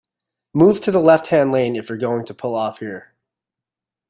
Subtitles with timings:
[0.55, 3.13] Move to the left-hand lane if you're going to pull off here